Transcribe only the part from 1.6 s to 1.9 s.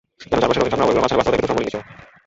কিছু।